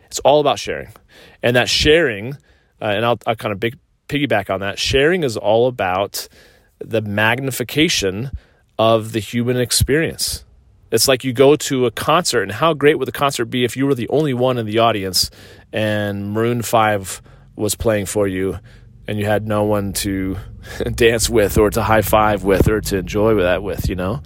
It's 0.05 0.19
all 0.19 0.39
about 0.39 0.59
sharing, 0.59 0.93
and 1.43 1.57
that 1.57 1.67
sharing, 1.67 2.35
uh, 2.81 2.85
and 2.85 3.05
I'll, 3.05 3.19
I'll 3.27 3.35
kind 3.35 3.51
of 3.51 3.59
big, 3.59 3.77
piggyback 4.07 4.49
on 4.49 4.61
that. 4.61 4.79
Sharing 4.79 5.23
is 5.23 5.35
all 5.35 5.67
about 5.67 6.29
the 6.79 7.01
magnification 7.01 8.31
of 8.79 9.11
the 9.11 9.19
human 9.19 9.57
experience. 9.57 10.44
It's 10.95 11.07
like 11.07 11.23
you 11.23 11.33
go 11.33 11.55
to 11.55 11.85
a 11.85 11.91
concert, 11.91 12.43
and 12.43 12.51
how 12.51 12.73
great 12.73 12.97
would 12.97 13.07
the 13.07 13.11
concert 13.11 13.45
be 13.45 13.65
if 13.65 13.77
you 13.77 13.85
were 13.85 13.95
the 13.95 14.07
only 14.07 14.33
one 14.33 14.57
in 14.57 14.65
the 14.65 14.79
audience 14.79 15.29
and 15.71 16.31
Maroon 16.31 16.61
5 16.61 17.21
was 17.55 17.75
playing 17.75 18.05
for 18.05 18.27
you 18.27 18.59
and 19.07 19.19
you 19.19 19.25
had 19.25 19.47
no 19.47 19.63
one 19.63 19.93
to 19.93 20.37
dance 20.95 21.29
with 21.29 21.57
or 21.57 21.69
to 21.69 21.83
high 21.83 22.01
five 22.01 22.43
with 22.43 22.67
or 22.67 22.81
to 22.81 22.97
enjoy 22.97 23.35
that 23.35 23.61
with, 23.61 23.87
you 23.87 23.95
know? 23.95 24.21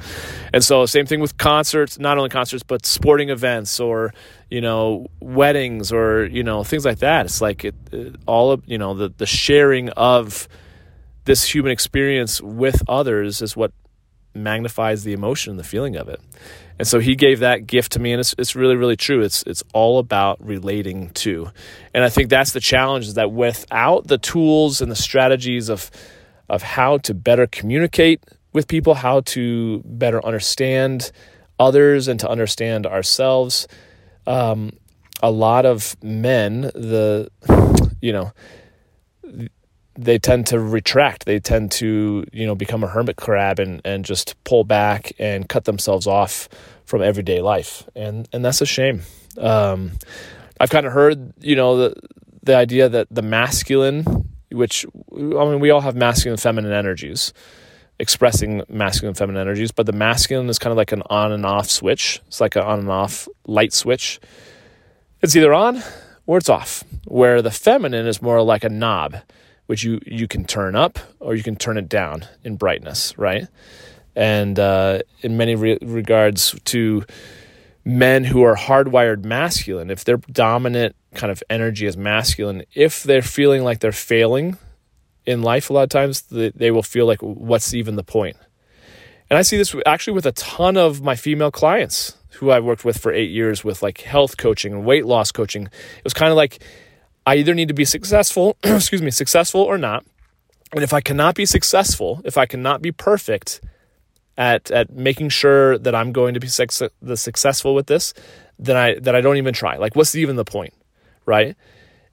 And 0.54 0.64
so, 0.64 0.86
same 0.86 1.06
thing 1.06 1.20
with 1.20 1.38
concerts, 1.38 2.00
not 2.00 2.18
only 2.18 2.30
concerts, 2.30 2.64
but 2.64 2.86
sporting 2.86 3.30
events 3.30 3.80
or, 3.80 4.14
you 4.50 4.62
know, 4.62 5.08
weddings 5.20 5.92
or, 5.92 6.26
you 6.26 6.44
know, 6.44 6.64
things 6.64 6.86
like 6.86 7.00
that. 7.00 7.26
It's 7.26 7.42
like 7.42 7.66
it, 7.66 7.76
it, 7.92 8.16
all 8.26 8.52
of, 8.52 8.64
you 8.66 8.78
know, 8.78 8.94
the, 8.94 9.10
the 9.10 9.26
sharing 9.26 9.90
of 9.90 10.48
this 11.26 11.44
human 11.44 11.72
experience 11.72 12.42
with 12.42 12.82
others 12.88 13.42
is 13.42 13.56
what 13.56 13.72
magnifies 14.34 15.04
the 15.04 15.14
emotion 15.14 15.52
and 15.52 15.60
the 15.60 15.64
feeling 15.64 15.96
of 15.96 16.08
it. 16.10 16.22
And 16.78 16.88
so 16.88 17.00
he 17.00 17.16
gave 17.16 17.40
that 17.40 17.68
gift 17.68 17.92
to 17.94 18.00
me, 18.00 18.14
and 18.14 18.22
it's, 18.22 18.34
it's 18.38 18.56
really, 18.56 18.76
really 18.76 18.96
true. 18.96 19.22
It's, 19.22 19.44
it's 19.44 19.64
all 19.74 20.00
about 20.00 20.44
relating 20.46 21.10
to. 21.12 21.50
And 21.94 22.04
I 22.04 22.10
think 22.10 22.30
that's 22.30 22.54
the 22.54 22.62
challenge 22.62 23.08
is 23.08 23.14
that 23.16 23.32
without 23.32 24.08
the 24.08 24.18
tools 24.18 24.80
and 24.80 24.90
the 24.90 24.96
strategies 24.96 25.68
of, 25.68 25.92
of 26.48 26.62
how 26.62 26.98
to 27.00 27.14
better 27.14 27.48
communicate 27.48 28.24
with 28.54 28.68
people, 28.68 28.94
how 28.94 29.22
to 29.22 29.82
better 29.86 30.26
understand 30.26 31.12
others 31.60 32.08
and 32.08 32.20
to 32.22 32.30
understand 32.30 32.88
ourselves, 32.88 33.68
um, 34.26 34.72
a 35.22 35.30
lot 35.30 35.66
of 35.66 35.98
men, 36.02 36.62
the, 36.62 37.30
you 38.02 38.14
know, 38.14 38.32
they 40.00 40.18
tend 40.18 40.48
to 40.48 40.60
retract. 40.60 41.26
They 41.26 41.40
tend 41.40 41.72
to, 41.74 42.26
you 42.32 42.46
know, 42.46 42.56
become 42.56 42.84
a 42.84 42.88
hermit 42.88 43.18
crab 43.18 43.60
and, 43.60 43.82
and 43.84 44.06
just 44.06 44.42
pull 44.46 44.64
back 44.64 45.12
and 45.20 45.48
cut 45.50 45.66
themselves 45.66 46.08
off 46.08 46.48
from 46.86 47.02
everyday 47.02 47.42
life. 47.42 47.88
And 47.96 48.28
and 48.32 48.44
that's 48.44 48.62
a 48.62 48.66
shame. 48.66 49.02
Um, 49.38 49.92
I've 50.60 50.70
kind 50.70 50.86
of 50.86 50.94
heard, 50.94 51.34
you 51.40 51.56
know, 51.56 51.78
the 51.78 51.96
the 52.44 52.56
idea 52.56 52.88
that 52.88 53.08
the 53.12 53.22
masculine, 53.22 54.30
which 54.52 54.86
I 55.12 55.18
mean, 55.18 55.60
we 55.60 55.70
all 55.70 55.82
have 55.82 55.96
masculine 55.96 56.34
and 56.34 56.42
feminine 56.42 56.72
energies, 56.72 57.34
expressing 58.00 58.64
masculine 58.70 59.10
and 59.10 59.18
feminine 59.18 59.42
energies, 59.42 59.72
but 59.74 59.86
the 59.86 59.92
masculine 59.92 60.48
is 60.48 60.60
kind 60.60 60.72
of 60.72 60.78
like 60.78 60.94
an 60.94 61.04
on 61.10 61.34
and 61.34 61.46
off 61.46 61.70
switch. 61.70 62.22
It's 62.28 62.40
like 62.40 62.56
an 62.56 62.64
on 62.64 62.80
and 62.80 62.90
off 62.90 63.28
light 63.46 63.74
switch. 63.74 64.22
It's 65.22 65.36
either 65.36 65.54
on 65.54 65.84
or 66.26 66.38
it's 66.38 66.48
off. 66.48 66.86
Where 67.06 67.42
the 67.42 67.52
feminine 67.52 68.08
is 68.08 68.22
more 68.22 68.42
like 68.42 68.64
a 68.64 68.70
knob 68.70 69.18
which 69.70 69.84
you 69.84 70.00
you 70.04 70.28
can 70.28 70.46
turn 70.46 70.76
up 70.76 70.98
or 71.20 71.36
you 71.36 71.44
can 71.44 71.56
turn 71.56 71.78
it 71.78 71.88
down 71.88 72.26
in 72.44 72.56
brightness, 72.56 73.16
right? 73.20 73.48
And 74.16 74.58
uh, 74.58 75.04
in 75.22 75.38
many 75.38 75.54
re- 75.54 75.78
regards, 75.84 76.60
to 76.66 77.06
men 77.86 78.24
who 78.24 78.42
are 78.42 78.56
hardwired 78.56 79.24
masculine, 79.24 79.92
if 79.92 80.06
their 80.06 80.18
dominant 80.18 80.96
kind 81.14 81.30
of 81.32 81.44
energy 81.52 81.86
is 81.86 81.96
masculine, 81.96 82.64
if 82.74 83.04
they're 83.04 83.22
feeling 83.22 83.64
like 83.64 83.80
they're 83.80 83.92
failing 83.92 84.58
in 85.28 85.44
life, 85.44 85.70
a 85.70 85.74
lot 85.74 85.84
of 85.84 85.90
times 85.90 86.24
they, 86.24 86.50
they 86.50 86.72
will 86.72 86.82
feel 86.82 87.06
like, 87.06 87.22
what's 87.22 87.72
even 87.76 87.96
the 87.96 88.04
point? 88.04 88.38
And 89.30 89.38
I 89.38 89.44
see 89.44 89.56
this 89.56 89.76
actually 89.86 90.14
with 90.14 90.26
a 90.26 90.32
ton 90.32 90.78
of 90.78 91.04
my 91.04 91.16
female 91.16 91.52
clients 91.52 92.18
who 92.38 92.50
I've 92.50 92.64
worked 92.64 92.86
with 92.86 92.98
for 92.98 93.14
eight 93.14 93.30
years 93.30 93.64
with 93.64 93.84
like 93.84 94.02
health 94.02 94.36
coaching 94.38 94.74
and 94.74 94.84
weight 94.84 95.06
loss 95.06 95.32
coaching. 95.32 95.68
It 95.68 96.04
was 96.04 96.16
kind 96.16 96.32
of 96.32 96.38
like 96.38 96.64
I 97.26 97.36
either 97.36 97.54
need 97.54 97.68
to 97.68 97.74
be 97.74 97.86
successful, 97.86 98.58
excuse 98.64 99.02
me, 99.02 99.12
successful 99.12 99.62
or 99.62 99.78
not. 99.78 100.06
And 100.74 100.84
if 100.84 100.94
I 100.94 101.02
cannot 101.02 101.36
be 101.36 101.46
successful, 101.46 102.22
if 102.26 102.38
I 102.38 102.46
cannot 102.46 102.82
be 102.82 102.92
perfect 102.92 103.62
at 104.38 104.72
at 104.72 104.92
making 104.92 105.30
sure 105.30 105.78
that 105.78 105.94
I'm 105.94 106.12
going 106.12 106.34
to 106.34 106.40
be 106.40 106.48
the 106.48 107.18
successful 107.18 107.76
with 107.76 107.88
this, 107.88 108.14
then 108.58 108.78
I 108.78 109.00
that 109.00 109.16
I 109.16 109.22
don't 109.22 109.38
even 109.38 109.54
try. 109.54 109.78
Like 109.78 109.96
what's 109.96 110.16
even 110.16 110.36
the 110.36 110.46
point, 110.46 110.74
right? 111.26 111.56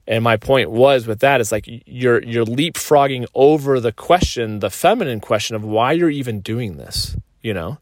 And 0.07 0.23
my 0.23 0.37
point 0.37 0.71
was 0.71 1.05
with 1.05 1.19
that 1.19 1.41
is 1.41 1.51
like 1.51 1.65
you're 1.85 2.23
you're 2.23 2.45
leapfrogging 2.45 3.25
over 3.35 3.79
the 3.79 3.91
question, 3.91 4.59
the 4.59 4.69
feminine 4.69 5.19
question 5.19 5.55
of 5.55 5.63
why 5.63 5.91
you're 5.91 6.09
even 6.09 6.39
doing 6.39 6.77
this, 6.77 7.15
you 7.41 7.53
know? 7.53 7.77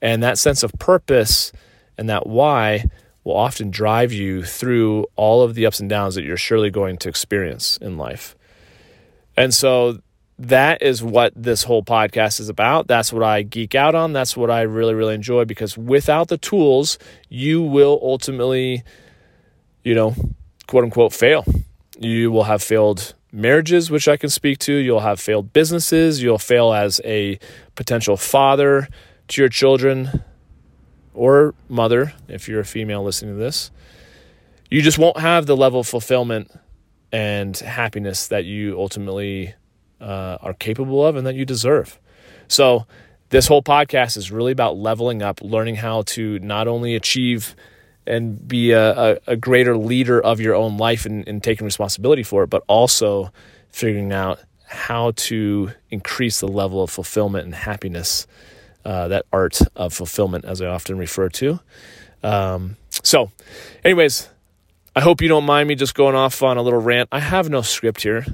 And 0.00 0.22
that 0.22 0.38
sense 0.38 0.62
of 0.62 0.72
purpose 0.78 1.50
and 1.96 2.08
that 2.08 2.26
why 2.26 2.84
will 3.28 3.36
often 3.36 3.70
drive 3.70 4.10
you 4.10 4.42
through 4.42 5.04
all 5.14 5.42
of 5.42 5.54
the 5.54 5.66
ups 5.66 5.80
and 5.80 5.90
downs 5.90 6.14
that 6.14 6.24
you're 6.24 6.38
surely 6.38 6.70
going 6.70 6.96
to 6.96 7.10
experience 7.10 7.76
in 7.76 7.98
life. 7.98 8.34
And 9.36 9.52
so 9.52 9.98
that 10.38 10.80
is 10.80 11.02
what 11.02 11.34
this 11.36 11.62
whole 11.62 11.82
podcast 11.82 12.40
is 12.40 12.48
about. 12.48 12.86
That's 12.86 13.12
what 13.12 13.22
I 13.22 13.42
geek 13.42 13.74
out 13.74 13.94
on. 13.94 14.14
That's 14.14 14.34
what 14.34 14.50
I 14.50 14.62
really, 14.62 14.94
really 14.94 15.14
enjoy 15.14 15.44
because 15.44 15.76
without 15.76 16.28
the 16.28 16.38
tools, 16.38 16.98
you 17.28 17.60
will 17.60 18.00
ultimately, 18.02 18.82
you 19.84 19.94
know, 19.94 20.14
quote 20.66 20.84
unquote, 20.84 21.12
fail. 21.12 21.44
You 21.98 22.32
will 22.32 22.44
have 22.44 22.62
failed 22.62 23.12
marriages, 23.30 23.90
which 23.90 24.08
I 24.08 24.16
can 24.16 24.30
speak 24.30 24.58
to. 24.60 24.72
You'll 24.72 25.00
have 25.00 25.20
failed 25.20 25.52
businesses. 25.52 26.22
You'll 26.22 26.38
fail 26.38 26.72
as 26.72 26.98
a 27.04 27.38
potential 27.74 28.16
father 28.16 28.88
to 29.28 29.42
your 29.42 29.50
children 29.50 30.24
or 31.18 31.54
mother, 31.68 32.12
if 32.28 32.48
you're 32.48 32.60
a 32.60 32.64
female 32.64 33.02
listening 33.02 33.34
to 33.34 33.38
this, 33.38 33.70
you 34.70 34.80
just 34.82 34.98
won't 34.98 35.18
have 35.18 35.46
the 35.46 35.56
level 35.56 35.80
of 35.80 35.86
fulfillment 35.86 36.50
and 37.10 37.56
happiness 37.56 38.28
that 38.28 38.44
you 38.44 38.78
ultimately 38.78 39.54
uh, 40.00 40.38
are 40.40 40.54
capable 40.54 41.04
of 41.04 41.16
and 41.16 41.26
that 41.26 41.34
you 41.34 41.44
deserve. 41.44 41.98
So, 42.46 42.86
this 43.30 43.46
whole 43.46 43.62
podcast 43.62 44.16
is 44.16 44.30
really 44.30 44.52
about 44.52 44.78
leveling 44.78 45.20
up, 45.20 45.42
learning 45.42 45.76
how 45.76 46.02
to 46.02 46.38
not 46.38 46.66
only 46.66 46.94
achieve 46.94 47.54
and 48.06 48.48
be 48.48 48.70
a, 48.70 48.92
a, 48.96 49.18
a 49.26 49.36
greater 49.36 49.76
leader 49.76 50.18
of 50.18 50.40
your 50.40 50.54
own 50.54 50.78
life 50.78 51.04
and, 51.04 51.28
and 51.28 51.42
taking 51.44 51.66
responsibility 51.66 52.22
for 52.22 52.44
it, 52.44 52.46
but 52.48 52.62
also 52.68 53.30
figuring 53.68 54.12
out 54.12 54.40
how 54.64 55.10
to 55.16 55.70
increase 55.90 56.40
the 56.40 56.48
level 56.48 56.82
of 56.82 56.90
fulfillment 56.90 57.44
and 57.44 57.54
happiness 57.54 58.26
uh, 58.88 59.08
that 59.08 59.26
art 59.30 59.60
of 59.76 59.92
fulfillment, 59.92 60.46
as 60.46 60.62
I 60.62 60.66
often 60.66 60.96
refer 60.96 61.28
to. 61.28 61.60
Um, 62.22 62.78
so, 62.90 63.30
anyways, 63.84 64.30
I 64.96 65.00
hope 65.00 65.20
you 65.20 65.28
don't 65.28 65.44
mind 65.44 65.68
me 65.68 65.74
just 65.74 65.94
going 65.94 66.14
off 66.14 66.42
on 66.42 66.56
a 66.56 66.62
little 66.62 66.80
rant. 66.80 67.10
I 67.12 67.20
have 67.20 67.50
no 67.50 67.60
script 67.60 68.02
here. 68.02 68.24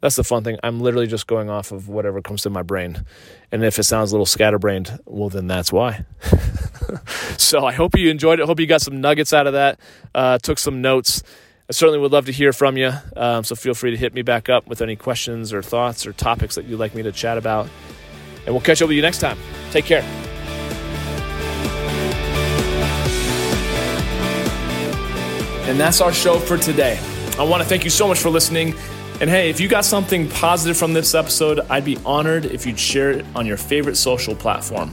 That's 0.00 0.16
the 0.16 0.24
fun 0.24 0.44
thing. 0.44 0.56
I'm 0.62 0.80
literally 0.80 1.06
just 1.06 1.26
going 1.26 1.50
off 1.50 1.72
of 1.72 1.88
whatever 1.88 2.22
comes 2.22 2.42
to 2.42 2.50
my 2.50 2.62
brain. 2.62 3.04
And 3.52 3.62
if 3.62 3.78
it 3.78 3.82
sounds 3.82 4.12
a 4.12 4.14
little 4.14 4.24
scatterbrained, 4.24 4.98
well, 5.04 5.28
then 5.28 5.46
that's 5.46 5.70
why. 5.70 6.06
so 7.36 7.66
I 7.66 7.72
hope 7.72 7.94
you 7.94 8.10
enjoyed 8.10 8.40
it. 8.40 8.46
Hope 8.46 8.60
you 8.60 8.66
got 8.66 8.80
some 8.80 9.02
nuggets 9.02 9.34
out 9.34 9.46
of 9.46 9.52
that. 9.52 9.78
Uh, 10.14 10.38
took 10.38 10.58
some 10.58 10.80
notes. 10.80 11.22
I 11.68 11.72
certainly 11.72 12.00
would 12.00 12.12
love 12.12 12.24
to 12.26 12.32
hear 12.32 12.54
from 12.54 12.78
you. 12.78 12.92
Um, 13.14 13.44
so 13.44 13.54
feel 13.54 13.74
free 13.74 13.90
to 13.90 13.96
hit 13.98 14.14
me 14.14 14.22
back 14.22 14.48
up 14.48 14.66
with 14.66 14.80
any 14.80 14.96
questions 14.96 15.52
or 15.52 15.62
thoughts 15.62 16.06
or 16.06 16.14
topics 16.14 16.54
that 16.54 16.64
you'd 16.64 16.80
like 16.80 16.94
me 16.94 17.02
to 17.02 17.12
chat 17.12 17.36
about. 17.36 17.68
And 18.46 18.54
we'll 18.54 18.62
catch 18.62 18.82
up 18.82 18.88
with 18.88 18.96
you 18.96 19.02
next 19.02 19.18
time. 19.18 19.38
Take 19.70 19.84
care. 19.84 20.02
And 25.68 25.78
that's 25.78 26.00
our 26.00 26.12
show 26.12 26.38
for 26.38 26.58
today. 26.58 26.98
I 27.38 27.44
want 27.44 27.62
to 27.62 27.68
thank 27.68 27.84
you 27.84 27.90
so 27.90 28.06
much 28.06 28.18
for 28.18 28.28
listening. 28.28 28.74
And 29.20 29.30
hey, 29.30 29.48
if 29.48 29.60
you 29.60 29.68
got 29.68 29.84
something 29.84 30.28
positive 30.28 30.76
from 30.76 30.92
this 30.92 31.14
episode, 31.14 31.60
I'd 31.70 31.84
be 31.84 31.96
honored 32.04 32.44
if 32.44 32.66
you'd 32.66 32.78
share 32.78 33.10
it 33.12 33.24
on 33.36 33.46
your 33.46 33.56
favorite 33.56 33.96
social 33.96 34.34
platform. 34.34 34.92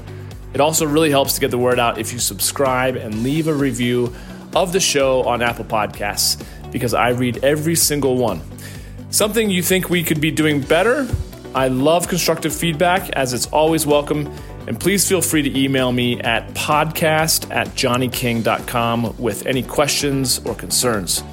It 0.53 0.61
also 0.61 0.85
really 0.85 1.09
helps 1.09 1.33
to 1.33 1.41
get 1.41 1.51
the 1.51 1.57
word 1.57 1.79
out 1.79 1.97
if 1.97 2.13
you 2.13 2.19
subscribe 2.19 2.95
and 2.95 3.23
leave 3.23 3.47
a 3.47 3.53
review 3.53 4.13
of 4.55 4.71
the 4.71 4.79
show 4.79 5.23
on 5.23 5.41
Apple 5.41 5.65
Podcasts 5.65 6.43
because 6.71 6.93
I 6.93 7.09
read 7.09 7.43
every 7.43 7.75
single 7.75 8.17
one. 8.17 8.41
something 9.11 9.49
you 9.49 9.63
think 9.63 9.89
we 9.89 10.03
could 10.03 10.21
be 10.21 10.29
doing 10.29 10.61
better, 10.61 11.07
I 11.55 11.67
love 11.67 12.07
constructive 12.07 12.55
feedback 12.55 13.09
as 13.11 13.33
it's 13.33 13.47
always 13.47 13.85
welcome. 13.85 14.31
And 14.67 14.79
please 14.79 15.07
feel 15.07 15.21
free 15.21 15.41
to 15.41 15.59
email 15.59 15.91
me 15.91 16.19
at 16.21 16.47
podcast 16.53 17.49
at 17.53 17.67
johnnyking.com 17.69 19.15
with 19.17 19.45
any 19.47 19.63
questions 19.63 20.39
or 20.45 20.53
concerns. 20.53 21.23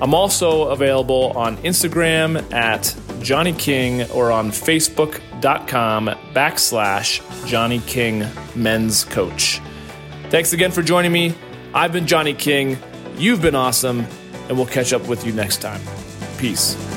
I'm 0.00 0.14
also 0.14 0.68
available 0.68 1.32
on 1.36 1.56
Instagram 1.58 2.52
at 2.52 2.94
Johnny 3.22 3.54
King 3.54 4.08
or 4.10 4.30
on 4.30 4.50
Facebook.com 4.50 6.06
backslash 6.32 7.46
Johnny 7.46 7.80
King 7.86 8.24
Men's 8.54 9.04
Coach. 9.04 9.60
Thanks 10.30 10.52
again 10.52 10.70
for 10.70 10.82
joining 10.82 11.12
me. 11.12 11.34
I've 11.74 11.92
been 11.92 12.06
Johnny 12.06 12.34
King. 12.34 12.78
You've 13.16 13.40
been 13.40 13.54
awesome, 13.54 14.06
and 14.48 14.56
we'll 14.56 14.66
catch 14.66 14.92
up 14.92 15.08
with 15.08 15.26
you 15.26 15.32
next 15.32 15.58
time. 15.58 15.80
Peace. 16.36 16.95